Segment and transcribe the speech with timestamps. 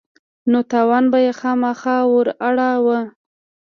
[0.51, 2.99] نو تاوان به يې خامخا وراړاوه.